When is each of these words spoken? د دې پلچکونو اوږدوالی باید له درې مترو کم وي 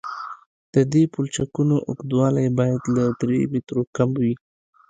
د 0.73 0.75
دې 0.91 1.03
پلچکونو 1.13 1.75
اوږدوالی 1.89 2.47
باید 2.59 2.81
له 2.95 3.03
درې 3.21 3.39
مترو 3.51 3.83
کم 3.95 4.09
وي 4.21 4.33